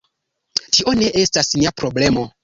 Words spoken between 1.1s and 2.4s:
estas nia problemo.